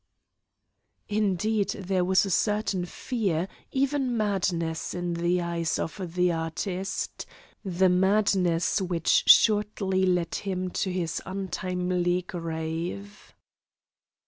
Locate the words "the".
5.13-5.39, 6.15-6.31, 7.63-7.87